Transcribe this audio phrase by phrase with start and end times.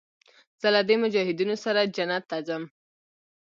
[0.61, 2.63] زه له دې مجاهدينو سره جنت ته ځم.